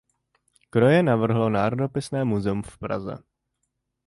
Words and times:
Kroje 0.73 1.03
navrhlo 1.05 1.49
Národopisné 1.53 2.23
muzeum 2.25 2.63
v 2.65 2.77
Praze. 2.81 3.15